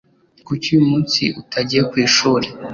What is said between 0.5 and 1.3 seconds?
uyu munsi